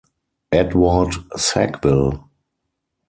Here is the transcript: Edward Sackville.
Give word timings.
Edward 0.51 1.13
Sackville. 1.37 2.27